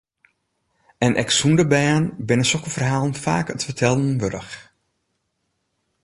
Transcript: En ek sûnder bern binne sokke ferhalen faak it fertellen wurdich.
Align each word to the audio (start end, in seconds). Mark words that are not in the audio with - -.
En 1.05 1.13
ek 1.21 1.29
sûnder 1.37 1.67
bern 1.73 2.03
binne 2.27 2.45
sokke 2.51 2.71
ferhalen 2.75 3.15
faak 3.23 3.47
it 3.53 3.65
fertellen 3.67 4.11
wurdich. 4.21 4.55